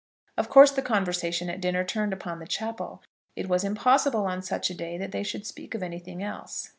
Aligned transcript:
Of 0.35 0.49
course 0.49 0.71
the 0.71 0.81
conversation 0.81 1.47
at 1.47 1.61
dinner 1.61 1.83
turned 1.83 2.11
upon 2.11 2.39
the 2.39 2.47
chapel. 2.47 3.03
It 3.35 3.47
was 3.47 3.63
impossible 3.63 4.23
that 4.23 4.31
on 4.31 4.41
such 4.41 4.71
a 4.71 4.73
day 4.73 4.97
they 4.97 5.21
should 5.21 5.45
speak 5.45 5.75
of 5.75 5.83
anything 5.83 6.23
else. 6.23 6.69